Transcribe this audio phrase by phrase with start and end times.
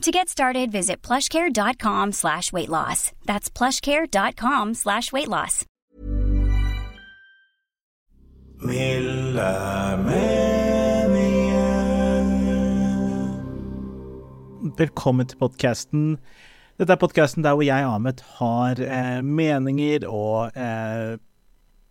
[0.00, 3.12] To get started, visit plushcare.com slash weight loss.
[3.26, 5.66] That's plushcare.com slash weight loss.
[14.78, 16.16] Velkommen til podkasten.
[16.80, 21.20] Dette er podkasten der hvor jeg, Ahmed, har eh, meninger og eh,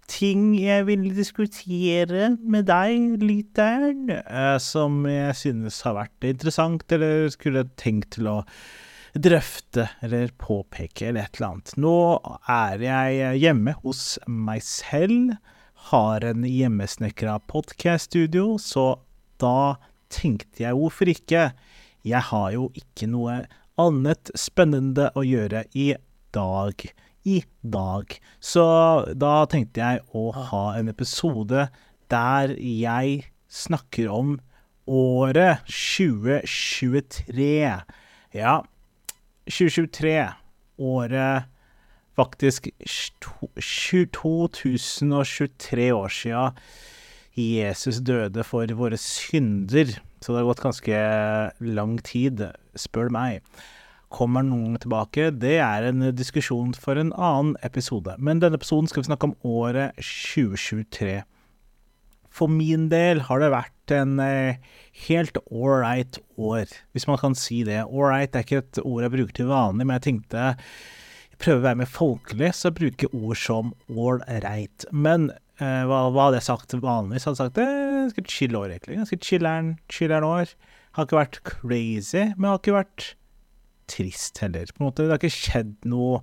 [0.09, 7.29] ting jeg vil diskutere med deg, lytteren, eh, som jeg synes har vært interessant, eller
[7.33, 8.37] skulle tenkt til å
[9.17, 11.75] drøfte eller påpeke, eller et eller annet.
[11.81, 11.95] Nå
[12.49, 15.37] er jeg hjemme hos meg selv,
[15.89, 18.99] har en hjemmesnekra podkaststudio, så
[19.41, 19.79] da
[20.11, 21.49] tenkte jeg hvorfor ikke?
[22.05, 23.41] Jeg har jo ikke noe
[23.79, 25.93] annet spennende å gjøre i
[26.35, 26.83] dag
[27.29, 28.17] i dag.
[28.41, 28.65] Så
[29.13, 31.67] da tenkte jeg å ha en episode
[32.09, 34.39] der jeg snakker om
[34.89, 37.81] året 2023.
[38.33, 38.63] Ja,
[39.49, 40.27] 2023.
[40.79, 41.43] Året
[42.19, 42.67] faktisk
[43.23, 46.51] 2023 år sia
[47.39, 49.87] Jesus døde for våre synder.
[50.19, 50.97] Så det har gått ganske
[51.63, 52.41] lang tid,
[52.75, 53.39] spør meg.
[54.09, 55.29] Kommer noen tilbake?
[55.37, 58.15] Det er en diskusjon for en annen episode.
[58.17, 61.19] Men denne episoden skal vi snakke om året 2023.
[62.33, 64.61] For min del har det vært en eh,
[65.07, 67.83] helt ålreit år, hvis man kan si det.
[67.85, 71.67] Ålreit er ikke et ord jeg bruker til vanlig, men jeg tenkte jeg prøver å
[71.67, 74.85] være mer folkelig, så jeg ord som ålreit.
[74.91, 75.29] Men
[75.61, 77.29] eh, hva, hva, hadde jeg sagt vanligvis?
[77.29, 78.99] Hadde jeg sagt det er ganske chill år, egentlig.
[79.03, 80.53] Ganske chiller'n år.
[80.97, 83.13] Har ikke vært crazy, men har ikke vært
[83.89, 84.69] trist heller.
[84.73, 86.21] På en måte, det har ikke skjedd noe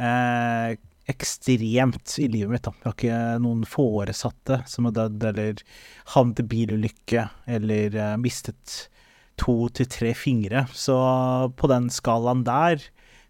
[0.00, 0.76] eh,
[1.10, 2.66] ekstremt i livet mitt.
[2.66, 2.74] Da.
[2.80, 5.64] Jeg har ikke noen foresatte som har dødd, eller
[6.14, 7.26] havnet i bilulykke,
[7.58, 8.78] eller eh, mistet
[9.40, 10.66] to til tre fingre.
[10.74, 10.96] Så
[11.56, 12.80] på den skalaen der,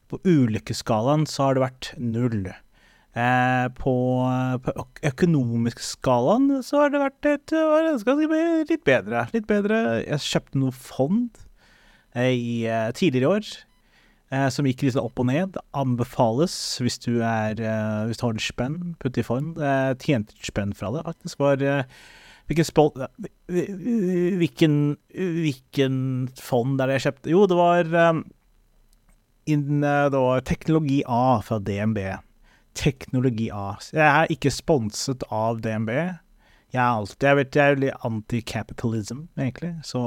[0.07, 2.47] på ulykkesskalaen, så har det vært null.
[3.17, 3.97] Eh, på,
[4.61, 4.73] på
[5.09, 7.55] økonomisk skalaen så har det vært et,
[8.69, 9.25] litt bedre.
[9.33, 9.79] Litt bedre.
[10.05, 11.46] Jeg kjøpte noe fond eh,
[12.25, 13.51] i eh, tidligere år.
[14.35, 15.57] Eh, som gikk litt opp og ned.
[15.77, 19.59] Anbefales hvis du er eh, Hvis du har en spenn, putt i fond.
[19.59, 21.39] Eh, tjente et spenn fra det, faktisk.
[21.43, 21.63] Var
[22.47, 22.91] hvilken, spol,
[23.51, 24.75] hvilken,
[25.15, 25.97] hvilken
[26.39, 27.33] fond er det jeg kjøpte?
[27.33, 27.97] Jo, det var,
[29.51, 31.99] in, det var Teknologi A fra DNB.
[32.79, 33.73] Teknologi A.
[33.91, 35.91] Jeg er ikke sponset av DNB.
[36.75, 39.75] Jeg er alltid Jeg jeg er veldig anti-capitalism, egentlig.
[39.87, 40.03] Så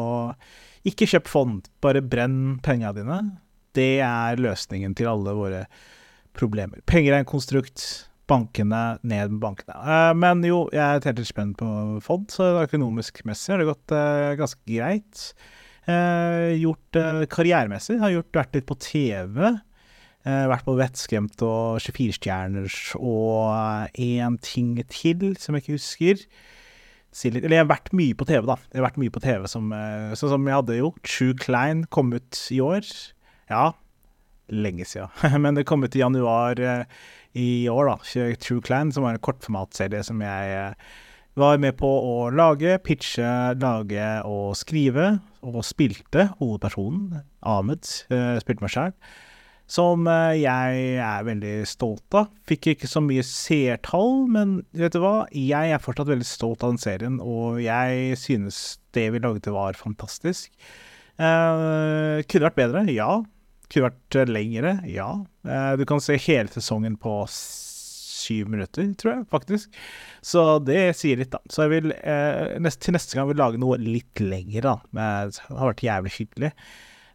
[0.88, 3.20] ikke kjøp fond, bare brenn pengene dine.
[3.76, 5.64] Det er løsningen til alle våre
[6.38, 6.82] problemer.
[6.90, 7.86] Penger er en konstrukt.
[8.30, 9.74] Bankene, ned med bankene.
[9.74, 11.70] Uh, men jo, jeg er helt spent på
[12.06, 15.24] fond, så økonomisk messig har det gått uh, ganske greit.
[15.90, 17.00] Uh, gjort
[17.34, 19.50] karrieremessig, har gjort, vært litt på TV.
[20.30, 26.26] Vært på Vettskremt og 24-stjerners og én ting til som jeg ikke husker.
[27.10, 28.56] Eller jeg har vært mye på TV, da.
[28.70, 31.02] Jeg har vært mye på TV som, uh, Sånn som jeg hadde gjort.
[31.08, 32.88] True Klein kom ut i år.
[33.50, 33.72] Ja,
[34.54, 35.14] lenge siden.
[35.44, 37.06] Men det kom ut i januar uh,
[37.38, 38.34] i år, da.
[38.42, 40.76] True Klein, som var en kortformatserie som jeg
[41.40, 45.16] var med på å lage, pitche, lage og skrive.
[45.40, 48.96] Og spilte hovedpersonen, Ahmed, spilte meg sjæl
[49.70, 52.30] som eh, jeg er veldig stolt av.
[52.50, 55.28] Fikk ikke så mye seertall, men vet du hva?
[55.36, 59.78] Jeg er fortsatt veldig stolt av den serien, og jeg synes det vi lagde var
[59.78, 60.50] fantastisk.
[61.20, 63.12] Eh, kunne vært bedre, ja.
[63.70, 65.12] Kunne vært eh, lengre, ja.
[65.46, 69.80] Eh, du kan se hele sesongen på syv minutter, tror jeg, faktisk.
[70.26, 71.44] Så det sier litt, da.
[71.52, 74.78] Så jeg vil eh, nest, til neste gang vil lage noe litt lengre, da.
[75.30, 76.54] Det har vært jævlig hyggelig.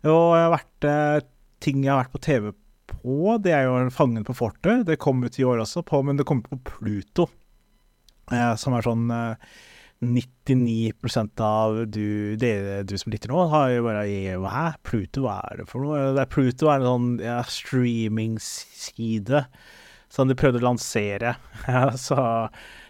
[0.04, 1.22] Og jeg har vært eh,
[1.64, 2.50] ting jeg har vært på TV
[2.90, 4.84] på, det er jo Fangen på fortet.
[4.88, 7.28] Det kom ut i år også, på, men det kom på Pluto.
[8.32, 9.56] Eh, som er sånn eh,
[10.04, 14.66] 99% av du, dere, du som lytter nå, har jo bare Hæ?
[14.84, 16.12] Pluto, hva er det for noe?
[16.16, 19.44] Det er Pluto er en sånn ja, streamingside
[20.12, 21.36] som de prøvde å lansere.
[22.06, 22.18] så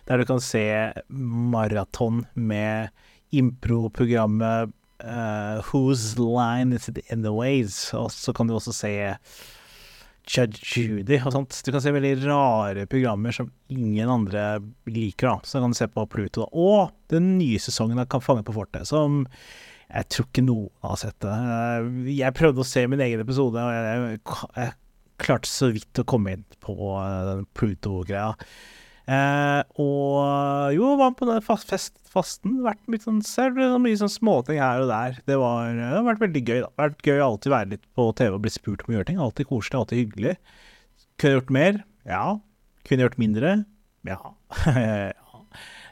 [0.09, 0.65] der du kan se
[1.09, 2.91] maraton med
[3.35, 4.75] impro-programmet
[5.05, 7.77] uh, Whose Line Is It In The Ways?
[7.95, 8.95] Og så kan du også se
[10.25, 11.59] Judge Judy og sånt.
[11.65, 14.59] Du kan se veldig rare programmer som ingen andre
[14.89, 15.37] liker, da.
[15.45, 16.47] Så kan du se på Pluto.
[16.47, 16.49] Da.
[16.53, 19.25] Og den nye sesongen av Kan fange på fortet, som
[19.95, 21.35] jeg tror ikke noen har sett det.
[21.35, 24.23] Eh, jeg prøvde å se min egen episode, og jeg,
[24.57, 24.73] jeg,
[25.23, 28.33] klarte så vidt å komme inn på eh, den Pluto-greia.
[29.05, 32.61] Eh, og jo, var på den fast, fest, fasten.
[32.65, 35.19] Vært litt sånn, du, mye sånn småting her og der.
[35.29, 36.71] Det, var, det har vært veldig gøy, da.
[36.81, 39.21] Vært gøy å alltid være litt på TV og bli spurt om å gjøre ting.
[39.21, 40.39] Alltid koselig, alltid hyggelig.
[41.21, 41.83] Kunne gjort mer?
[42.09, 42.25] Ja.
[42.89, 43.59] Kunne gjort mindre?
[44.05, 44.19] Ja.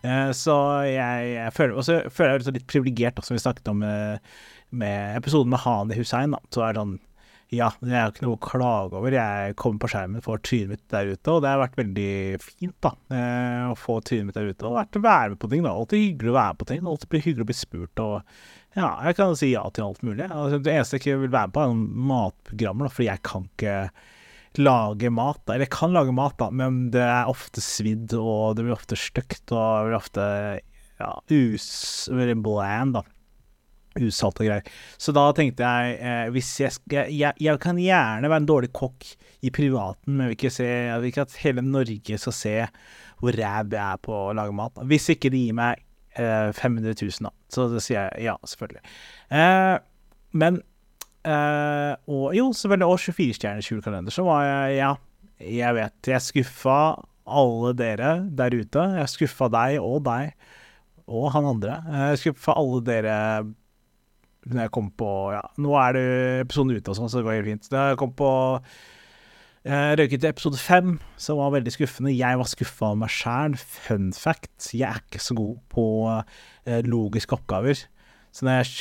[0.02, 0.54] Eh, så
[0.84, 4.26] jeg, jeg føler Og så føler jeg meg litt privilegert, som vi snakket om med,
[4.74, 6.34] med episoden med Hani Hussein.
[6.34, 6.40] Da.
[6.52, 6.98] Så er det sånn
[7.52, 9.12] ja, men jeg har ikke noe å klage over.
[9.12, 12.76] Jeg kommer på skjermen, får trynet mitt der ute, og det har vært veldig fint,
[12.84, 12.92] da.
[13.12, 15.74] Eh, å få trynet mitt der ute, og vært å være med på ting, da.
[15.76, 16.82] Alltid hyggelig å være med på ting.
[16.88, 18.16] Alltid hyggelig å bli spurt, og
[18.78, 20.30] ja, jeg kan si ja til alt mulig.
[20.30, 23.48] Altså, det eneste jeg ikke vil være med på, er noen matprogrammer, fordi jeg kan
[23.50, 23.78] ikke
[24.62, 25.42] lage mat.
[25.46, 28.96] Eller jeg kan lage mat, da, men det er ofte svidd, og det blir ofte
[28.96, 30.28] stygt, og det blir ofte
[31.02, 31.72] ja, us...
[32.08, 33.04] Veldig bland, da
[34.00, 34.66] usalte greier.
[35.00, 39.06] Så da tenkte jeg eh, hvis jeg, jeg, jeg, kan gjerne være en dårlig kokk
[39.42, 42.56] i privaten, men jeg vil ikke, se, jeg vil ikke at hele Norge skal se
[43.22, 44.82] hvor ræv jeg er på å lage mat.
[44.90, 45.82] Hvis ikke de gir meg
[46.18, 47.32] eh, 500 000, da.
[47.52, 48.82] Så da sier jeg ja, selvfølgelig.
[49.30, 49.76] Eh,
[50.42, 50.58] men
[51.28, 52.88] eh, Og jo, selvfølgelig.
[52.88, 54.14] Og 24-stjerners julekalender.
[54.14, 54.92] Så var jeg Ja,
[55.42, 56.10] jeg vet.
[56.14, 56.80] Jeg skuffa
[57.22, 58.88] alle dere der ute.
[58.98, 60.34] Jeg skuffa deg og deg
[61.12, 61.78] og han andre.
[62.10, 63.16] Jeg skuffa alle dere
[64.48, 66.08] når jeg kom på Ja, nå er det
[66.46, 67.70] episoden ute og sånn, så det går helt fint.
[67.72, 68.32] Da jeg kom på
[69.62, 72.10] jeg røyket til episode fem, som var veldig skuffende.
[72.10, 73.54] Jeg var skuffa av meg sjæl.
[73.54, 77.84] Fun fact, jeg er ikke så god på eh, logiske oppgaver.
[78.32, 78.72] Så jeg,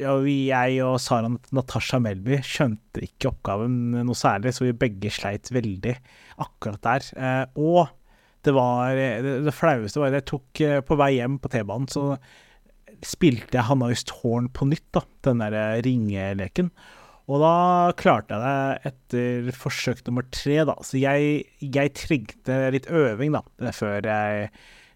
[0.00, 5.94] jeg, og Sara Natasha Melby skjønte ikke oppgaven noe særlig, så vi begge sleit veldig
[6.42, 7.10] akkurat der.
[7.14, 7.92] Eh, og
[8.44, 11.86] det var det, det flaueste var at jeg tok eh, på vei hjem på T-banen,
[11.92, 12.16] så
[13.06, 16.70] spilte jeg Hanna Tårn på nytt, da, den der eh, ringeleken.
[17.24, 17.54] Og da
[17.96, 20.76] klarte jeg det etter forsøk nummer tre, da.
[20.84, 24.50] Så jeg, jeg trengte litt øving, da, før jeg,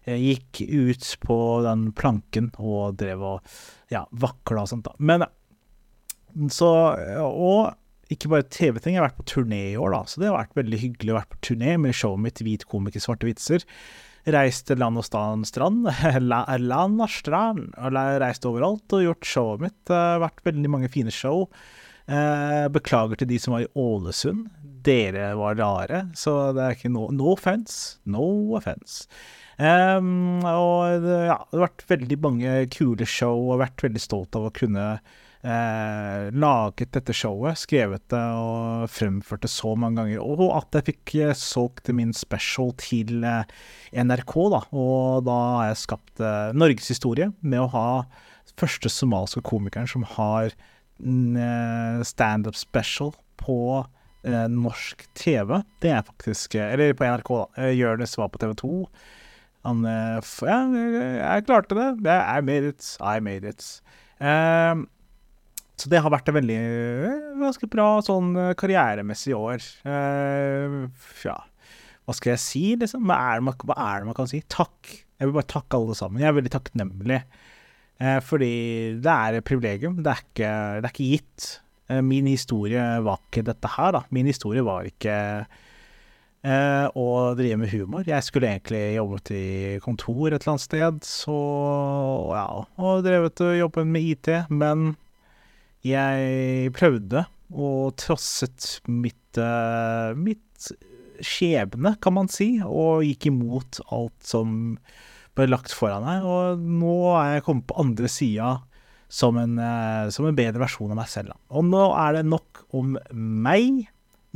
[0.05, 3.53] jeg, gikk ut på den planken og drev og
[3.93, 4.93] ja, vakla og sånt, da.
[5.01, 5.25] Men
[6.53, 6.69] så
[7.25, 7.73] Og
[8.13, 10.03] ikke bare TV-ting, jeg har vært på turné i år, da.
[10.09, 13.01] Så det har vært veldig hyggelig å være på turné med showet mitt Hvit komiker,
[13.03, 13.65] svarte vitser.
[14.35, 15.89] Reist land og strand,
[16.21, 17.69] land og strand,
[18.21, 19.77] reist overalt og gjort showet mitt.
[19.89, 21.47] Det har vært veldig mange fine show.
[22.09, 24.47] Eh, beklager til de som var i Ålesund.
[24.85, 27.99] Dere var rare, så det er ikke no, no offense.
[28.09, 28.25] No
[28.57, 29.09] offense.
[29.59, 34.37] Um, og det, ja, det har vært veldig mange kule show, og vært veldig stolt
[34.39, 34.85] av å kunne
[35.43, 40.23] eh, laget dette showet, skrevet det og fremført det så mange ganger.
[40.23, 43.45] Og at jeg fikk eh, solgt min special til eh,
[43.93, 44.63] NRK, da.
[44.75, 47.87] Og da har jeg skapt eh, norgeshistorie med å ha
[48.59, 53.61] første somaliske komikeren som har eh, standup special på
[54.27, 55.61] eh, norsk TV.
[55.79, 57.71] Det er faktisk eh, Eller på NRK, da.
[57.71, 58.75] Jonis var på TV 2.
[59.67, 61.89] Han Ja, jeg klarte det.
[62.07, 62.95] I made it.
[63.03, 63.81] I made it.
[64.19, 64.87] Um,
[65.79, 66.57] så det har vært et veldig
[67.39, 69.63] ganske bra sånn eh, karrieremessig år.
[69.87, 70.89] Uh,
[71.23, 71.37] ja,
[72.05, 73.05] hva skal jeg si, liksom?
[73.07, 74.41] Hva er, man, hva er, det man, kan si?
[74.51, 74.91] Takk.
[75.19, 76.21] Jeg vil bare takke alle sammen.
[76.23, 77.23] Jeg er veldig takknemlig.
[78.23, 78.53] Fordi
[79.03, 79.97] det er et privilegium.
[79.99, 81.47] Det er ikke, det er ikke gitt.
[82.07, 84.01] Min historie var ikke dette her, da.
[84.15, 85.17] Min historie var ikke
[86.47, 88.07] å drive med humor.
[88.07, 89.45] Jeg skulle egentlig jobbet i
[89.83, 91.37] kontor et eller annet sted, så
[92.31, 92.47] ja,
[92.79, 94.93] og drevet og jobbet med IT, men
[95.85, 100.69] jeg prøvde og trosset mitt, uh, mitt
[101.25, 104.77] skjebne, kan man si, og gikk imot alt som
[105.37, 106.25] ble lagt foran meg.
[106.27, 108.57] Og nå er jeg kommet på andre sida
[109.09, 111.33] som, uh, som, en bedre versjon av meg selv.
[111.49, 113.87] Og nå er det nok om meg.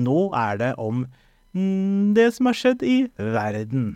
[0.02, 1.06] Nå er det om
[1.54, 3.94] mm, det som har skjedd i verden.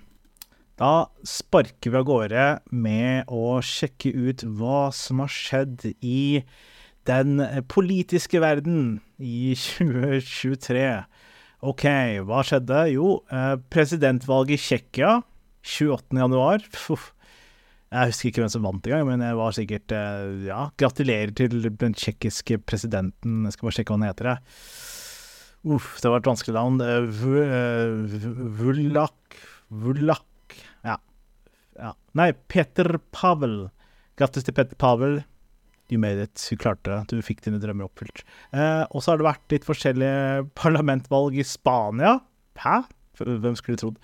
[0.77, 6.75] Da sparker vi av gårde med å sjekke ut hva som har skjedd i verden
[7.07, 7.39] den
[7.71, 10.87] politiske verden i 2023.
[11.67, 11.85] OK,
[12.27, 12.83] hva skjedde?
[12.93, 15.13] Jo, eh, presidentvalget i Tsjekkia
[15.65, 16.19] 28.
[16.21, 16.63] januar.
[17.87, 21.63] Jeg husker ikke hvem som vant engang, men jeg var sikkert eh, Ja, gratulerer til
[21.65, 23.45] den tsjekkiske presidenten.
[23.47, 24.29] Jeg skal bare sjekke hva han heter.
[25.67, 26.77] Uff, det var et vanskelig navn.
[28.59, 30.95] Vulak Vulak ja.
[31.79, 31.91] ja.
[32.15, 33.65] Nei, Peter Pavel.
[34.19, 35.21] Grattis til Peter Pavel.
[35.89, 36.35] You made it.
[36.35, 36.99] Du klarte det.
[37.13, 38.23] Du fikk dine drømmer oppfylt.
[38.51, 42.17] Eh, og så har det vært litt forskjellige parlamentvalg i Spania.
[42.59, 42.81] Hæ?
[43.21, 44.01] Hvem skulle trodd?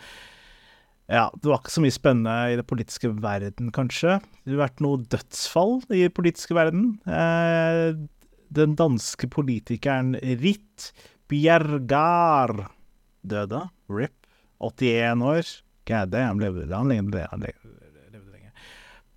[1.12, 4.18] Ja, det var ikke så mye spennende i det politiske verden, kanskje.
[4.46, 6.94] Det har vært noe dødsfall i den politiske verden.
[7.04, 7.92] Eh,
[8.54, 10.92] den danske politikeren Ritt
[11.32, 12.56] Bjergar
[13.26, 13.66] døde.
[13.92, 14.16] RIP.
[14.64, 15.50] 81 år.
[15.84, 17.28] Gæde, damn, levde han lenge?
[17.32, 18.54] Han levde lenge.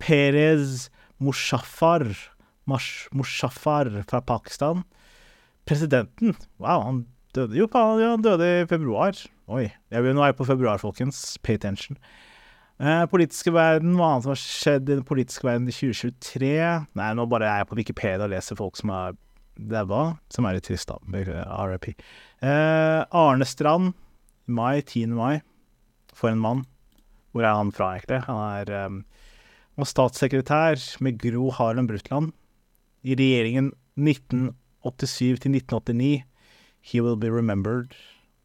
[0.03, 0.89] Perez
[1.23, 2.09] Mushaffar
[2.67, 4.83] Mushaffar fra Pakistan.
[5.67, 7.05] Presidenten Wow, han
[7.35, 9.17] døde jo han døde i februar.
[9.47, 9.67] Oi.
[9.91, 11.37] Jeg vil, nå jeg på februar, folkens.
[11.43, 11.99] Pay attention.
[12.77, 16.51] Eh, politiske verden, hva annet som har skjedd i den politiske verden i 2023?
[16.99, 19.17] Nei, nå bare er jeg på Wikipedia og leser folk som er
[19.57, 20.99] daua, som er litt trist, da.
[21.71, 21.93] RIP.
[22.45, 23.95] Eh, Arne Strand,
[24.45, 25.15] mai, 10.
[25.17, 25.39] mai.
[26.17, 26.65] For en mann.
[27.33, 28.23] Hvor er han fra, egentlig?
[28.25, 29.01] Han er um,
[29.85, 32.33] statssekretær med Gro Harlem Brundtland
[33.03, 36.23] i regjeringen 1987 til 1989.
[36.81, 37.95] He will be remembered.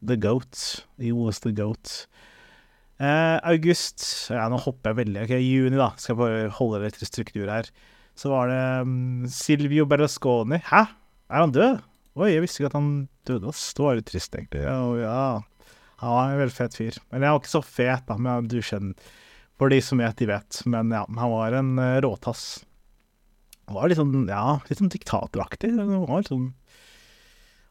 [0.03, 0.85] The goat.
[0.99, 2.07] He was the goat.
[2.99, 5.23] Eh, august Ja, nå hopper jeg veldig.
[5.25, 5.93] Ok, Juni, da.
[5.97, 7.69] Skal jeg bare holde litt struktur her.
[8.19, 10.59] Så var det um, Silvio Berlusconi.
[10.67, 10.83] Hæ?
[11.33, 11.81] Er han død?
[12.13, 12.91] Oi, jeg visste ikke at han
[13.25, 13.71] døde, ass.
[13.73, 14.61] Det var litt trist, egentlig.
[14.67, 15.73] Ja, ja.
[16.03, 16.99] Han var en veldig fet fyr.
[17.09, 19.09] Eller han var ikke så fet, da, men du skjønner.
[19.57, 20.61] For de som vet, de vet.
[20.69, 22.45] Men ja, han var en uh, råtass.
[23.67, 25.71] Han var litt sånn, ja, litt sånn diktatoraktig.
[25.79, 26.51] Han var sånn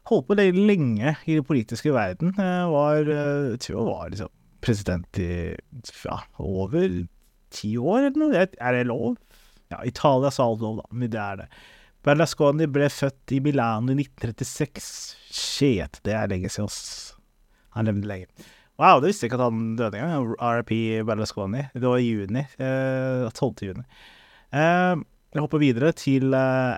[0.09, 2.33] Holdt på lenge i den politiske verden.
[2.35, 4.31] Jeg var, jeg tror jeg var liksom
[4.63, 5.29] president i
[6.03, 6.89] ja, over
[7.55, 8.41] ti år, eller noe.
[8.59, 9.15] Er det lov?
[9.71, 11.47] Ja, Italia sa alt lov, da, men det er det.
[12.03, 14.89] Berlusconi ble født i Milano i 1936.
[15.33, 17.13] Shit, det er lenge siden, ass.
[17.77, 18.49] Han levde lenge.
[18.81, 20.33] Wow, det visste jeg ikke at han døde engang.
[20.35, 20.73] RIP
[21.07, 21.63] Berlusconi.
[21.71, 22.43] Det var i juni.
[22.59, 23.63] Eh, 12.
[23.69, 23.85] juni.
[24.51, 24.95] Eh,
[25.33, 26.77] jeg hopper videre til uh,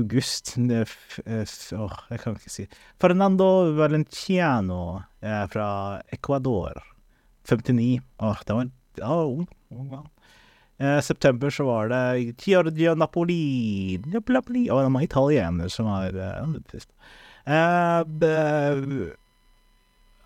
[0.00, 2.64] august Åh, jeg kan ikke si
[2.98, 5.68] Fernando Valenciano uh, fra
[6.12, 6.82] Ecuador.
[7.48, 8.00] 59.
[8.18, 8.66] Åh, det var
[9.24, 9.46] ung.
[9.70, 10.06] oh, oh.
[10.82, 16.10] uh, september så var det Giorgio Napoli Napoli Og det var italiener som var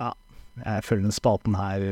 [0.00, 0.08] ja,
[0.64, 1.84] jeg føler den spalten her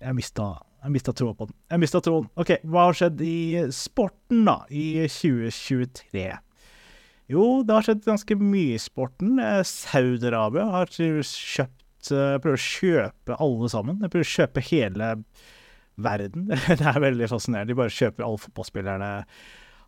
[0.00, 1.56] Jeg mista jeg mista troa på den.
[1.72, 2.28] Jeg mista troen.
[2.38, 6.28] OK, hva har skjedd i sporten, da, i 2023?
[7.28, 9.36] Jo, det har skjedd ganske mye i sporten.
[9.42, 13.98] Eh, Saudi-Arabia har kjøpt eh, Prøver å kjøpe alle sammen.
[14.00, 15.10] Jeg prøver å kjøpe hele
[15.98, 16.48] verden.
[16.78, 17.72] Det er veldig fascinerende.
[17.72, 19.10] De bare kjøper alle fotballspillerne.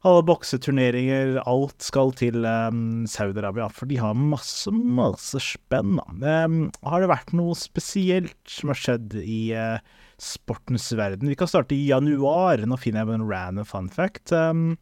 [0.08, 5.98] Alle bokseturneringer, alt skal til um, Saudi-Arabia, for de har masse, masse spenn.
[6.24, 9.76] Um, har det vært noe spesielt som har skjedd i uh,
[10.20, 11.30] sportens verden.
[11.30, 12.62] Vi kan starte i januar.
[12.68, 14.32] Nå finner jeg en random fun fact.
[14.32, 14.76] Um,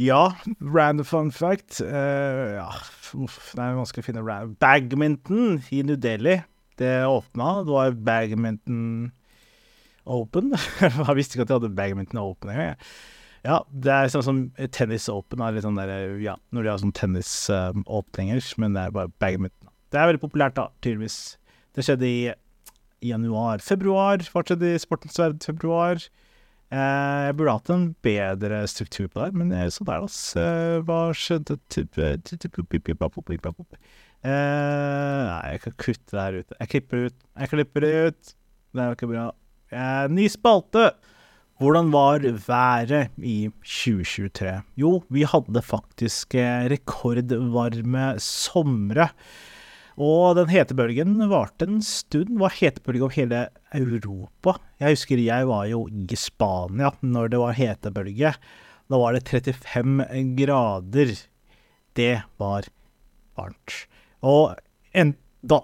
[0.00, 2.68] ja, random fun fact uh, ja,
[3.14, 6.40] uff, Det er vanskelig å finne random Bagminton i New Delhi.
[6.80, 7.60] Det åpna.
[7.62, 9.12] Det var Bagminton
[10.04, 10.54] Open.
[10.80, 12.80] jeg visste ikke at de hadde Bagminton Open engang.
[13.44, 14.38] Ja, det er sånn som
[14.72, 15.90] tennis open er sånn der,
[16.22, 19.68] ja, når de har sånn tennisåpninger, um, men det er bare Bagminton.
[19.92, 21.18] Det er veldig populært, da, tydeligvis.
[21.76, 22.22] Det skjedde i
[23.04, 23.62] januar.
[23.64, 26.00] Februar fortsatt i Sportens verden februar.
[26.74, 30.06] Eh, jeg burde hatt en bedre struktur på det, men det er jo sånn der,
[30.06, 30.46] altså.
[30.88, 31.58] Hva skjedde
[34.24, 36.54] eh, Nei, jeg kan kutte det her ut.
[36.58, 37.18] Jeg klipper det ut.
[37.42, 38.36] Jeg klipper det ut.
[38.74, 39.26] Det er ikke bra.
[39.74, 40.92] Eh, ny spalte!
[41.62, 44.56] Hvordan var været i 2023?
[44.80, 49.06] Jo, vi hadde faktisk rekordvarme somre.
[49.94, 52.34] Og den hetebølgen varte en stund.
[52.40, 53.42] Var hetebølge over hele
[53.74, 54.56] Europa.
[54.82, 58.34] Jeg husker jeg var jo i Spania når det var hetebølge.
[58.90, 61.14] Da var det 35 grader.
[61.94, 62.66] Det var
[63.38, 63.78] varmt.
[64.26, 64.56] Og
[64.94, 65.60] enda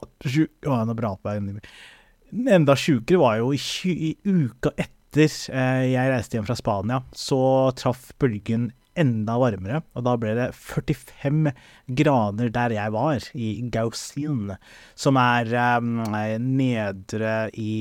[2.30, 3.60] Enda sjukere var jo i,
[3.90, 7.40] i uka etter eh, jeg reiste hjem fra Spania, så
[7.75, 8.68] traff bølgen
[9.00, 11.54] enda varmere, og da ble det 45
[11.99, 14.54] grader der jeg var, i Gausin,
[14.99, 16.04] som er um,
[16.45, 17.73] nedre i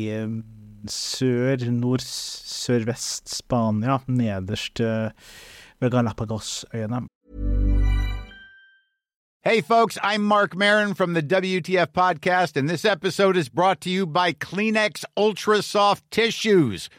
[0.90, 7.06] sør, nord, sørvest Spania, nederst ved Galapagosøyene.
[9.42, 13.90] Hey, folks, I'm Mark Marin from the WTF Podcast, and this episode is brought to
[13.90, 16.90] you by Kleenex Ultra Soft Tissues,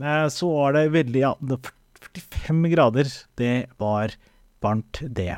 [0.00, 3.10] Eh, Så var det veldig Ja, 45 grader.
[3.36, 4.12] Det var
[4.62, 5.36] varmt, det.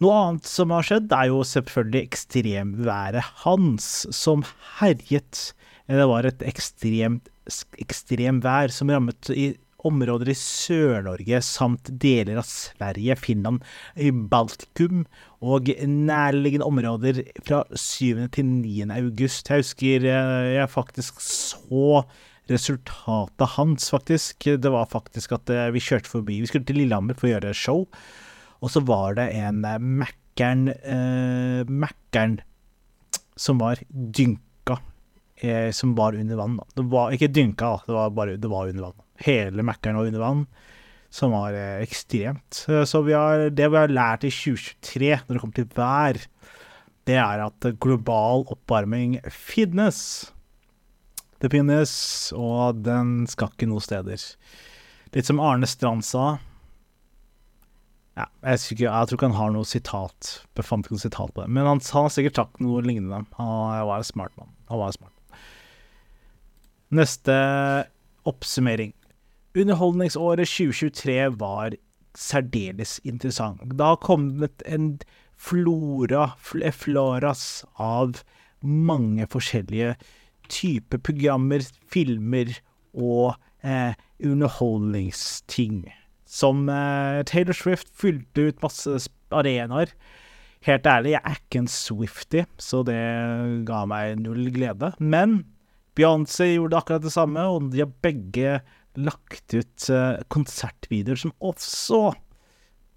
[0.00, 4.44] Noe annet som har skjedd, er jo selvfølgelig ekstremværet Hans, som
[4.80, 5.52] herjet.
[5.88, 7.30] Eh, Det var et ekstremt
[7.78, 9.54] ekstremvær som rammet i
[9.86, 13.62] områder i Sør-Norge samt deler av Sverige, Finland,
[13.94, 15.04] i Baltikum
[15.40, 18.26] og nærliggende områder fra 7.
[18.34, 18.90] til 9.
[18.96, 19.46] august.
[19.48, 22.02] Jeg husker eh, jeg faktisk så
[22.50, 24.48] resultatet hans, faktisk.
[24.62, 27.54] Det var faktisk at eh, vi kjørte forbi Vi skulle til Lillehammer for å gjøre
[27.56, 27.86] show,
[28.62, 32.40] og så var det en eh, Mækkern eh, Mækkern
[33.36, 34.78] som var dynka,
[35.42, 36.60] eh, som var under vann.
[36.74, 37.74] Det var ikke dynka.
[37.86, 39.02] Det var bare det var under vann.
[39.26, 40.46] Hele Mækkern var under vann,
[41.12, 42.62] som var eh, ekstremt.
[42.64, 46.22] Så vi har, det vi har lært i 2023 når det kommer til vær,
[47.06, 50.32] det er at global oppvarming finnes.
[51.42, 51.92] Det finnes,
[52.36, 54.22] og den skal ikke noe steder.
[55.14, 56.36] Litt som Arne Strand sa.
[58.16, 60.30] Ja, jeg, ikke, jeg tror ikke han har noe sitat.
[60.56, 61.50] Jeg fant ikke noe sitat på det.
[61.52, 63.26] Men han, har sikkert sagt noe lignende.
[63.36, 64.54] Han var en smart mann.
[64.70, 65.12] Han var smart.
[66.96, 67.34] Neste
[68.26, 68.94] oppsummering.
[69.56, 71.76] Underholdningsåret 2023 var
[72.16, 73.60] særdeles interessant.
[73.76, 74.94] Det har kommet en
[75.36, 78.22] flora, fl- floras av
[78.64, 79.96] mange forskjellige
[80.52, 82.52] typer programmer, filmer
[82.96, 85.84] og eh, underholdningsting.
[86.26, 89.92] Som eh, Taylor Swift fylte ut masse arenaer.
[90.66, 92.98] Helt ærlig, jeg er ikke en Swifty, så det
[93.68, 94.90] ga meg null glede.
[94.98, 95.44] Men
[95.96, 98.58] Beyoncé gjorde akkurat det samme, og de har begge
[98.96, 102.00] lagt ut eh, konsertvideoer som også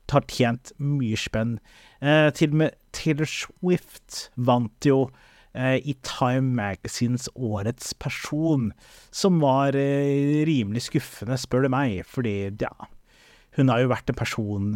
[0.10, 1.58] har tjent mye spenn.
[2.02, 5.10] Eh, til og med Taylor Swift vant jo
[5.58, 8.70] i Time Magazines Årets person,
[9.10, 12.74] som var eh, rimelig skuffende, spør du meg, fordi ja,
[13.58, 14.76] hun har jo vært en person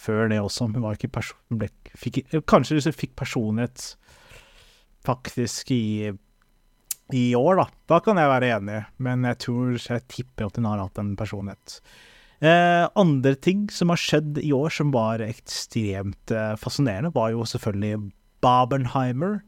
[0.00, 0.68] før det også.
[0.70, 1.38] Hun var ikke person...
[1.60, 3.94] Ble, fikk, kanskje hun fikk personlighet
[5.06, 6.12] faktisk i
[7.10, 7.66] i år, da.
[7.90, 11.16] Da kan jeg være enig, men jeg tror jeg tipper at hun har hatt en
[11.18, 11.80] personlighet.
[12.40, 17.44] Eh, andre ting som har skjedd i år som var ekstremt eh, fascinerende, var jo
[17.48, 18.12] selvfølgelig
[18.44, 19.40] Barbenheimer.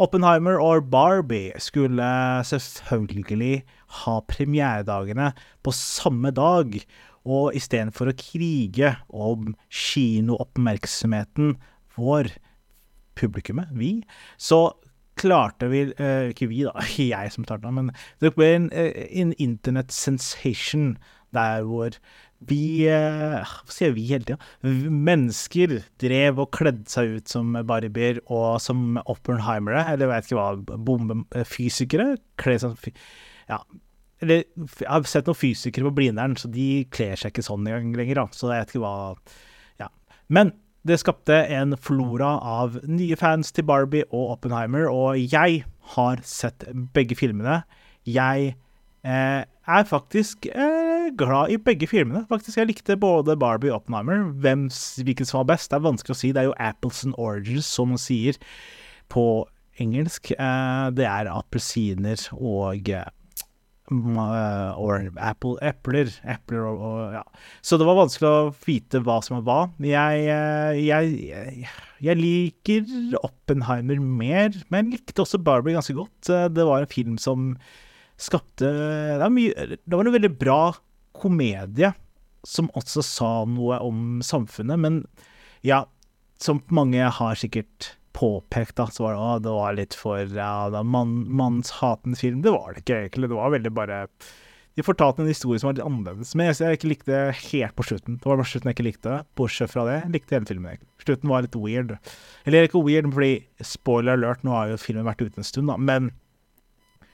[0.00, 2.04] Oppenheimer og Barbie skulle
[2.48, 3.62] selvfølgelig
[4.02, 6.78] ha premieredagene på samme dag,
[7.28, 11.58] og istedenfor å krige om kinooppmerksomheten
[11.96, 12.32] vår,
[13.14, 13.98] publikummet, vi,
[14.40, 14.72] så
[15.20, 17.90] klarte vi eh, Ikke vi, da, jeg som starta, men
[18.24, 20.96] det ble en, eh, en internett sensation
[21.36, 21.96] der hvor
[22.48, 24.38] vi eh, Hva sier vi hele tida?
[24.62, 30.40] Mennesker drev og kledde seg ut som Barbier og som Oppenheimere, eller jeg vet ikke
[30.40, 32.08] hva, bombefysikere?
[32.40, 33.00] Kle seg som
[33.50, 33.62] Ja.
[34.22, 38.14] Eller jeg har sett noen fysikere på Blindern, så de kler seg ikke sånn lenger,
[38.20, 38.28] da.
[38.30, 39.16] Så jeg vet ikke hva
[39.82, 39.88] Ja.
[40.30, 40.54] Men
[40.86, 46.64] det skapte en flora av nye fans til Barbie og Oppenheimer, og jeg har sett
[46.94, 47.62] begge filmene.
[48.06, 48.54] Jeg
[49.06, 52.24] eh, er faktisk eh, glad i begge filmene.
[52.28, 54.24] Faktisk, Jeg likte både Barbie og Oppenheimer.
[54.42, 54.68] Hvem,
[55.04, 56.32] hvilken som var best, det er vanskelig å si.
[56.34, 58.38] Det er jo apples and oranges, som man sier
[59.12, 59.26] på
[59.82, 60.32] engelsk.
[60.34, 63.06] Eh, det er appelsiner og eh,
[63.92, 64.74] ma-
[65.30, 67.22] apple, epler, epler og, og ja.
[67.62, 69.60] Så det var vanskelig å vite hva som var hva.
[69.86, 71.70] Jeg, eh, jeg,
[72.02, 76.30] jeg, liker Oppenheimer mer, men likte også Barbie ganske godt.
[76.30, 77.52] Eh, Det var en film som
[78.22, 78.68] skapte
[79.20, 80.60] Det mye, det var en veldig bra
[81.18, 81.92] komedie
[82.46, 85.02] som også sa noe om samfunnet, men
[85.62, 85.84] ja,
[86.42, 90.82] som mange har sikkert påpekt, da, så var det, å, det var litt for ja,
[90.84, 92.42] mann, mannshatende film.
[92.44, 93.30] Det var det ikke egentlig.
[93.30, 94.00] Det var veldig bare
[94.76, 96.34] De fortalte en historie som var litt annerledes.
[96.36, 98.18] Men jeg, jeg ikke likte helt på slutten.
[98.20, 99.20] Det var bare slutten jeg ikke likte.
[99.38, 100.74] Bortsett fra det, likte hele filmen.
[100.74, 100.90] egentlig.
[101.06, 101.96] Slutten var litt weird.
[102.44, 105.78] Eller ikke weird, fordi spoiler alert, nå har jo filmen vært ute en stund, da.
[105.80, 106.12] Men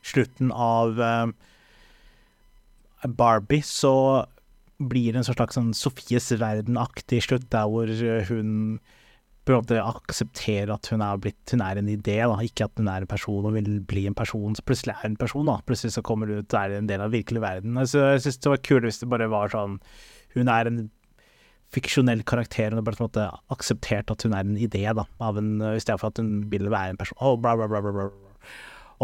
[0.09, 1.31] slutten av eh,
[3.09, 4.27] Barbie, så
[4.79, 8.79] blir det en slags sånn Sofies verden-aktig slutt, der hvor eh, hun
[9.49, 12.75] på en måte aksepterer at hun er blitt Hun er en idé, da, ikke at
[12.77, 14.53] hun er en person og vil bli en person.
[14.53, 15.57] Så plutselig er hun en person, da.
[15.65, 17.79] Plutselig så kommer hun ut og er en del av virkelig verden.
[17.81, 19.79] Altså, jeg synes det var kult hvis det bare var sånn
[20.37, 20.83] Hun er en
[21.73, 25.41] fiksjonell karakter, og bare på en måte akseptert at hun er en idé, da, av
[25.41, 27.19] en, i stedet for at hun vil være en person.
[27.21, 28.09] Oh, bla, bla, bla, bla, bla.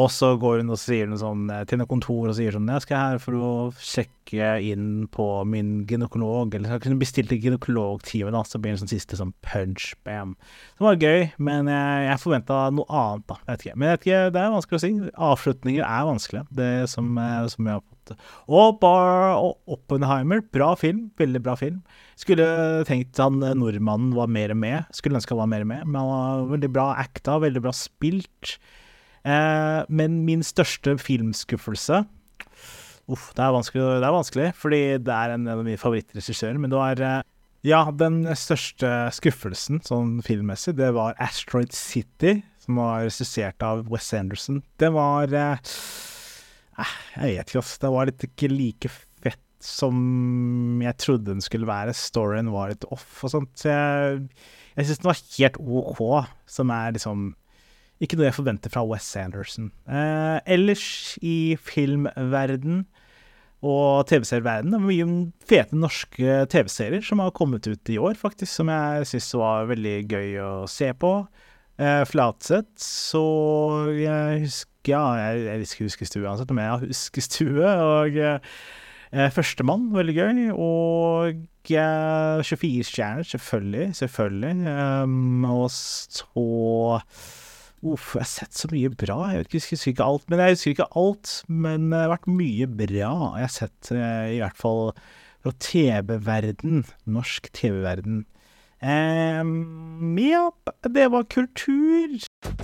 [0.00, 2.70] Og så går hun og sier noe sånn eh, til noe kontor og sier sånn
[2.72, 7.42] Jeg skal her for å sjekke inn på min gynekolog, eller jeg kunne bestilt en
[7.44, 10.32] gynekologtime, da, så blir det sånn siste sånn punch, bam.
[10.74, 13.38] Det var gøy, men jeg, jeg forventa noe annet, da.
[13.44, 13.76] Jeg vet ikke.
[13.76, 14.92] Men jeg vet ikke, det er vanskelig å si.
[15.28, 18.14] Avslutninger er vanskelig, det som, eh, som jeg har fått.
[18.50, 21.06] Og, Bar og Oppenheimer, bra film.
[21.20, 21.82] Veldig bra film.
[22.20, 22.46] Skulle
[22.88, 24.88] tenkt han eh, nordmannen var mer med.
[24.96, 28.56] Skulle ønske han var mer med, men han var veldig bra acta, veldig bra spilt.
[29.24, 32.02] Eh, men min største filmskuffelse
[33.04, 36.56] Uff, det er det er vanskelig fordi det er en av mine favorittregissører.
[36.60, 37.22] Men det var eh,
[37.64, 44.08] Ja, den største skuffelsen sånn filmmessig, det var Asteroid City, som var regissert av Wes
[44.16, 44.62] Anderson.
[44.80, 45.74] Det var eh,
[46.80, 47.80] eh, Jeg vet ikke, altså.
[47.84, 51.96] Det var litt ikke like fett som jeg trodde den skulle være.
[51.96, 53.52] Storyen var litt off og sånt.
[53.60, 54.28] Så jeg,
[54.76, 56.04] jeg syns den var helt OK,
[56.56, 57.32] som er liksom
[58.02, 59.70] ikke noe jeg forventer fra Wes Anderson.
[59.86, 60.86] Eh, ellers
[61.22, 62.84] i filmverden
[63.64, 65.06] og TV-serieverden det er mye
[65.48, 69.96] fete norske TV-serier som har kommet ut i år, faktisk, som jeg syns var veldig
[70.10, 71.16] gøy å se på.
[71.80, 73.24] Eh, Flatseth, så
[73.96, 77.70] jeg husker Ja, jeg, jeg husker Huskestue uansett, men jeg har Huskestue.
[77.86, 80.42] Og eh, Førstemann, veldig gøy.
[80.52, 81.30] Og
[81.72, 83.94] eh, 24 stjerner, selvfølgelig.
[83.96, 84.52] Selvfølgelig.
[85.08, 87.00] Um, og så
[87.84, 89.16] Uff, jeg har sett så mye bra.
[89.28, 91.32] Jeg, vet ikke, jeg husker ikke alt, men jeg husker ikke alt.
[91.48, 93.10] Men det har vært mye bra.
[93.36, 94.94] Jeg har sett eh, i hvert fall
[95.44, 96.86] fra TV-verden.
[97.04, 98.22] Norsk TV-verden.
[98.84, 100.48] Um, ja,
[100.94, 102.16] det var kultur.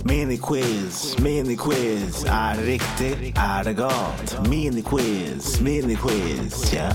[0.05, 2.23] Miniquiz, miniquiz.
[2.25, 3.33] Er det riktig?
[3.37, 4.35] Er det galt?
[4.49, 6.89] Miniquiz, miniquiz, ja.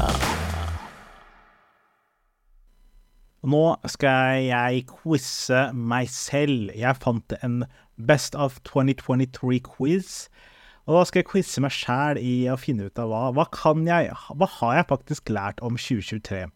[3.47, 6.71] Nå skal jeg quize meg selv.
[6.75, 7.61] Jeg fant en
[7.97, 10.29] Best of 2023-quiz.
[10.87, 13.83] Og da skal jeg quize meg sjæl i å finne ut av hva, hva kan
[13.89, 16.47] jeg Hva har jeg faktisk lært om 2023?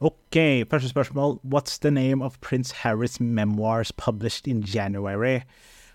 [0.00, 1.38] OK, første spørsmål.
[1.44, 5.42] What's the name of Prince Harrys memoirs published in January?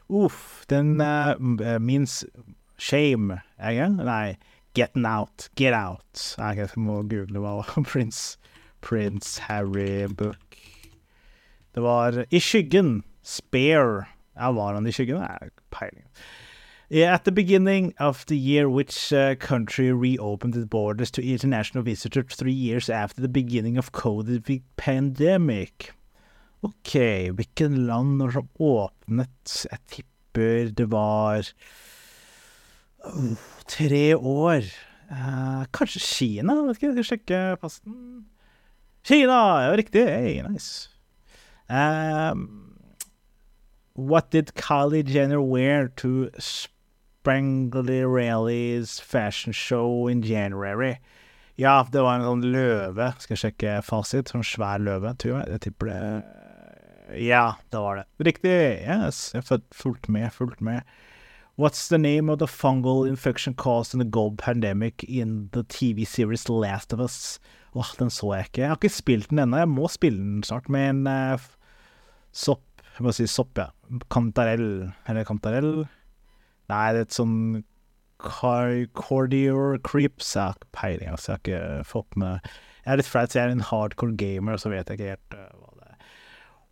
[0.10, 1.36] Uff, den uh,
[1.82, 2.24] means
[2.78, 3.90] shame, ikke?
[3.90, 4.38] Nei,
[4.76, 5.50] getting out.
[5.56, 6.36] Get out.
[6.38, 8.38] Jeg må google hva Prince,
[8.82, 10.60] Prince Harry-book
[11.74, 13.04] Det var I skyggen.
[13.24, 14.06] Spare.
[14.36, 15.22] Ja, var han i skyggen?
[15.24, 16.06] Nei, peiling.
[16.92, 22.36] At the beginning of the year, which uh, country reopened its borders to international visitors
[22.36, 25.92] three years after the beginning of COVID pandemic?
[26.62, 31.50] Ok, hvilken land når som åpnet Jeg tipper det var
[33.06, 33.34] uh,
[33.68, 34.70] tre år.
[35.10, 36.62] Uh, kanskje Kina?
[36.68, 38.26] Vet ikke, jeg skal sjekke passen.
[39.06, 39.40] Kina!
[39.66, 40.06] Ja, riktig.
[40.10, 40.90] Hey, nice.
[41.70, 42.65] Um,
[43.98, 48.04] What did Kylie Jenner wear to Sprangley
[49.00, 50.98] fashion show in January?
[51.56, 53.14] Ja, det var en sånn løve.
[53.24, 54.34] Skal jeg sjekke fasit?
[54.34, 55.48] Sånn svær løve, tror jeg.
[55.54, 56.02] Jeg tipper det
[57.24, 58.06] Ja, det var det.
[58.28, 58.58] Riktig.
[58.84, 59.32] Yes.
[59.32, 60.84] Jeg fulgt med, fulgt med.
[61.56, 66.04] What's the name of the fungal infection caused in the gold pandemic in the TV
[66.04, 67.40] series Last of Us?
[67.72, 68.62] Åh, den så jeg ikke.
[68.62, 69.64] Jeg har ikke spilt den ennå.
[69.64, 71.40] Jeg må spille den snart med en uh,
[72.36, 73.72] sopp jeg må si sopp, ja.
[74.14, 74.92] Kantarell.
[75.08, 75.86] Eller kantarell?
[76.72, 77.64] Nei, det er et sånn
[78.18, 80.36] Cordior creeps.
[80.36, 81.36] Jeg har ikke peiling, altså.
[81.36, 82.40] Jeg har ikke fått med
[82.86, 85.34] Jeg er litt flau, jeg er en hardcore gamer, og så vet jeg ikke helt
[85.34, 86.12] uh, hva det er.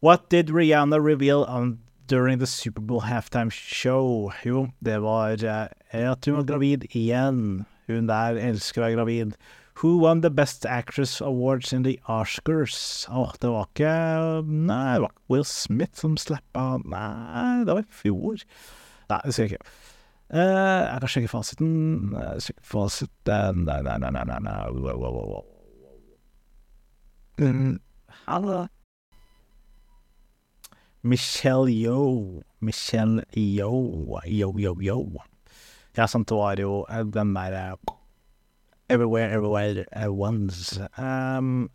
[0.06, 4.32] What did Rihanna reveal on during the Superbowl halftime show?
[4.46, 7.66] Jo, det var uh, at hun var gravid igjen.
[7.90, 9.36] Hun der elsker å være gravid.
[9.82, 13.08] Who won the Best Actress Awards in the Oscars?
[13.10, 13.94] Åh, oh, det var ikke
[14.46, 18.44] Nei, det var ikke Will Smith som slappa Nei, det var i fjor.
[19.10, 19.74] Nei, det skal jeg ikke.
[20.34, 21.74] Uh, jeg kan sjekke fasiten.
[22.42, 24.62] Sjekke fasiten Nei, nei, nei, nei, nei, nei.
[24.78, 25.44] Wow, wow, wow.
[27.42, 27.80] Mm.
[31.04, 32.42] Michelle Yo.
[32.62, 34.22] Michelle Yo.
[34.26, 35.00] Yo, yo, yo.
[35.98, 37.94] Ja, sant, det var jo eh, den derre eh,
[38.94, 40.80] Everywhere, Everywhere at Once.
[41.00, 41.72] Um,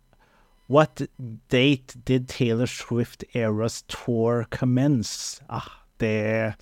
[0.67, 1.01] what
[1.49, 5.41] date did Taylor Swift Eras Tour commence?
[5.49, 6.55] Ah, det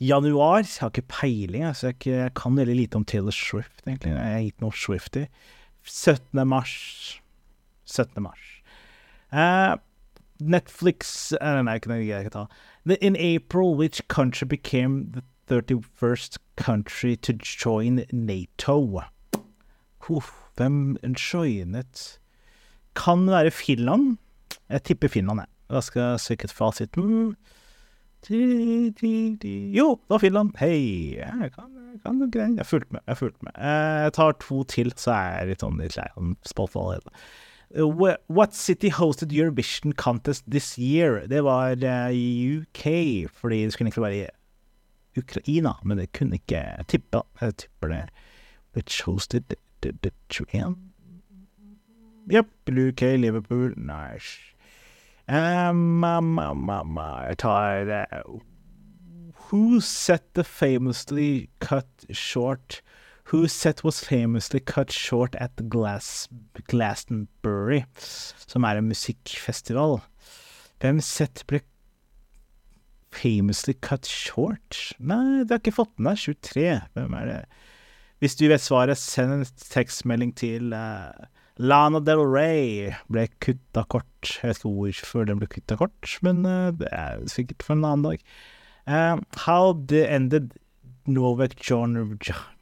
[0.00, 0.56] Januar.
[0.56, 1.92] Jeg har ikke peiling, altså.
[2.04, 4.10] Jeg, kan veldig lite om Taylor Swift, egentlig.
[4.10, 5.24] Jeg er ikke noe Swifty.
[5.84, 6.48] 17.
[6.48, 7.20] mars.
[7.84, 8.22] 17.
[8.22, 8.38] mars.
[9.32, 9.78] Uh,
[10.40, 12.44] Netflix uh, Nei, ikke jeg kan ta.
[13.00, 19.02] In April, which country became the 31st country to join NATO?
[20.10, 22.18] Huff, hvem joinet
[22.98, 24.16] Kan være Finland.
[24.68, 25.50] Jeg tipper Finland, jeg.
[25.70, 27.36] Da skal jeg søke et fasiten.
[28.26, 30.50] Jo, det var Finland.
[30.58, 31.14] Hei.
[31.14, 32.56] Jeg kan, jeg kan.
[32.56, 33.00] Jeg fulgte med.
[33.06, 33.52] Jeg fulgte med.
[33.54, 37.14] Eh, jeg tar to til, så er jeg litt sånn litt lei av spalten allerede.
[37.70, 41.22] Uh, what city hosted Eurovision contest this year?
[41.30, 44.28] Det var uh, UK, fordi det skulle egentlig være
[45.22, 47.22] Ukraina, men det kunne ikke tippe.
[47.40, 48.04] Jeg tipper det.
[48.74, 50.74] Which hosted the, the, the
[52.28, 54.38] Jepp, UK, Liverpool, nice.
[55.28, 58.22] Um, um, um, jeg tar uh,
[59.48, 62.82] Who set the famously cut short
[63.30, 66.28] Who set was famously cut short at Glass,
[66.66, 70.00] Glastonbury, som er en musikkfestival.
[70.82, 71.60] Hvem sett ble
[73.14, 74.96] famously cut short?
[74.98, 76.24] Nei, det har ikke fått med deg.
[76.42, 76.66] 23.
[76.96, 77.38] Hvem er det?
[78.20, 81.08] Hvis du vet svaret, send en tekstmelding til uh,
[81.56, 84.34] Lana Del Rey ble kutta kort.
[84.42, 87.86] Jeg vet ikke hvorfor den ble kutta kort, men uh, det er sikkert for en
[87.88, 88.24] annen dag.
[88.84, 90.52] Uh, how the ended
[91.06, 91.56] Novak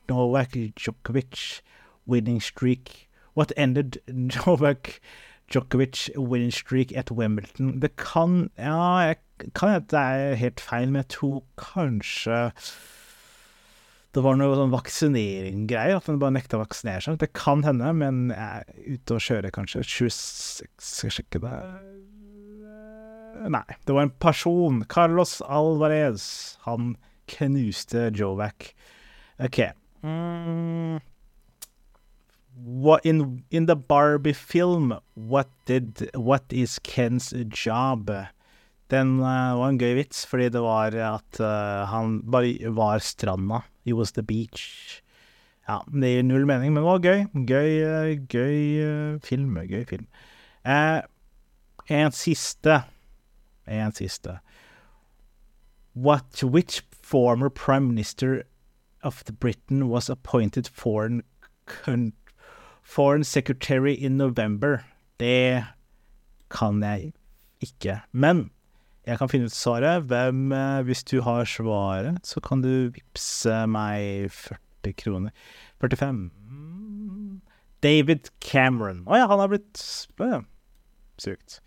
[0.08, 1.62] Novak Djokovic
[2.06, 3.08] winning streak?
[3.34, 3.98] What ended
[4.46, 5.00] Novak
[5.50, 7.80] Djokovic winning streak at Wimbledon?
[7.80, 9.16] Det kan Ja, jeg
[9.54, 12.52] kan hende det er helt feil, men jeg tror kanskje
[14.16, 17.18] det var noe sånn vaksinering-greier, at han bare nekta å vaksinere seg.
[17.20, 21.56] Det kan hende, men jeg er ute og kjører kanskje 26 Skal sjekke det
[23.38, 24.80] Nei, det var en person.
[24.90, 26.58] Carlos Alvarez.
[26.64, 26.96] Han
[27.30, 28.72] knuste Jovac.
[29.38, 29.60] OK.
[30.02, 30.98] Mm.
[32.58, 38.10] What in in the Barbie film, what did what is Kens job?
[38.90, 43.62] Den uh, var en gøy vits, fordi det var at uh, han bare var stranda.
[43.88, 45.02] He was the beach.
[45.68, 47.22] Ja, det gir null mening, men det var gøy.
[47.48, 49.54] Gøy, uh, gøy film.
[49.54, 50.06] Gøy film.
[51.88, 52.82] en siste.
[53.66, 54.40] En siste.
[55.94, 58.42] What, which former prime minister
[59.02, 61.22] of Britain was appointed foreign,
[62.82, 64.84] foreign secretary in November.
[65.18, 65.64] Det
[66.50, 67.12] kan jeg
[67.60, 68.00] ikke.
[68.12, 68.50] Men
[69.08, 70.04] jeg kan finne ut svaret.
[70.10, 70.52] Hvem,
[70.84, 75.32] hvis du har svaret, så kan du vippse meg 40 kroner.
[75.80, 76.26] 45.
[77.82, 79.04] David Cameron.
[79.06, 79.82] Å oh, ja, han har blitt
[80.20, 80.42] ja.
[81.18, 81.60] Sykt.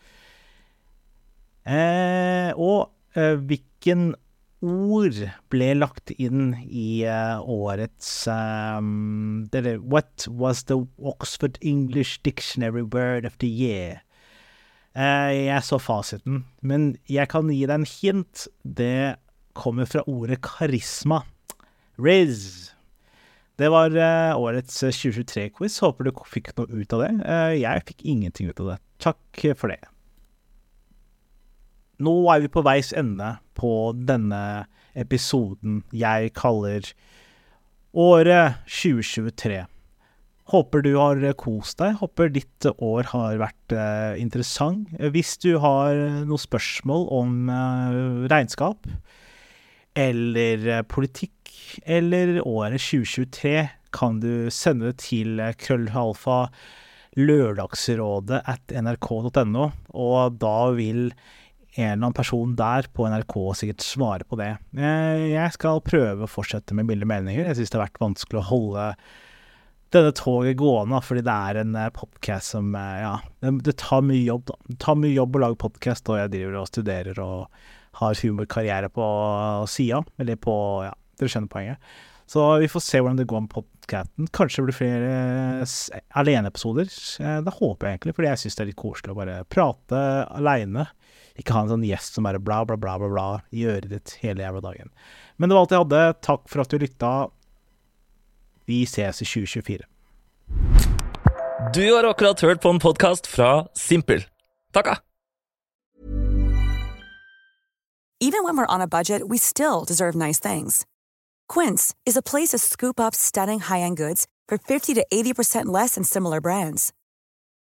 [1.68, 4.14] Eh, og eh, hvilken
[4.62, 5.18] ord
[5.54, 13.26] ble lagt inn i uh, årets um, det, What was the Oxford English Dictionary word
[13.26, 14.02] of the year?
[14.92, 18.48] Uh, jeg så fasiten, men jeg kan gi deg en hint.
[18.64, 19.16] Det
[19.58, 21.22] kommer fra ordet karisma.
[22.02, 22.74] Riz.
[23.60, 25.80] Det var uh, årets 2023-quiz.
[25.84, 27.14] Håper du fikk noe ut av det.
[27.62, 28.78] jeg fikk ingenting ut av det.
[29.02, 29.80] Takk for det.
[32.02, 34.66] Nå er vi på veis ende på denne
[34.98, 36.88] episoden jeg kaller
[37.92, 39.66] Året 2023.
[40.50, 42.00] Håper du har kost deg.
[42.02, 44.90] Håper ditt år har vært eh, interessant.
[45.14, 45.94] Hvis du har
[46.26, 48.00] noen spørsmål om eh,
[48.32, 48.90] regnskap
[49.96, 51.38] eller eh, politikk
[51.86, 53.56] eller året 2023,
[53.94, 56.46] kan du sende det til krøllalfa
[57.20, 61.10] lørdagsrådet at nrk.no, og da vil
[61.78, 64.54] en eller annen person der på NRK sikkert svare på det.
[64.76, 67.46] Eh, jeg skal prøve å fortsette med milde meninger.
[67.48, 68.88] Jeg syns det har vært vanskelig å holde
[69.96, 74.06] denne toget gående, fordi det er en eh, podkast som eh, Ja, det, det, tar
[74.06, 74.58] mye jobb, da.
[74.70, 77.66] Det tar mye jobb å lage podkast, og jeg driver og studerer og
[78.00, 79.10] har humorkarriere på
[79.70, 80.00] sida.
[80.22, 80.56] Eller på
[80.88, 81.92] Ja, dere skjønner poenget.
[82.32, 84.30] Så vi får se hvordan det går med podcasten.
[84.32, 85.66] Kanskje det blir flere
[86.22, 86.88] aleneepisoder.
[87.44, 90.86] Det håper jeg egentlig, fordi jeg syns det er litt koselig å bare prate aleine
[91.40, 94.16] ikke ha en sånn gjest som bare bla, bla, bla, bla, bla i øret ditt
[94.22, 94.92] hele jævla dagen.
[95.38, 96.02] Men det var alt jeg hadde.
[96.28, 97.12] Takk for at du lytta.
[98.72, 99.86] Vi ses i 2024.
[101.74, 104.24] Du har akkurat hørt på en podkast fra Simpel.
[104.74, 104.96] Takka!
[108.24, 110.86] Even when we're on a budget, we still deserve nice things.
[111.54, 115.96] Quince is a place to scoop up stunning high-end goods for 50 to 80% less
[115.96, 116.94] than similar brands.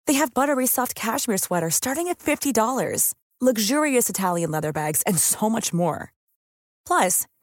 [0.06, 5.50] They have buttery soft cashmere sweaters starting at $50, luxurious Italian leather bags, and so
[5.50, 6.12] much more.
[6.86, 7.26] Plus,